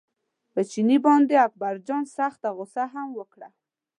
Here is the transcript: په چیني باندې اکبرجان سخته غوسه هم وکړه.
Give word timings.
په 0.53 0.61
چیني 0.71 0.97
باندې 1.05 1.33
اکبرجان 1.47 2.03
سخته 2.17 2.47
غوسه 2.55 2.83
هم 2.93 3.07
وکړه. 3.19 3.49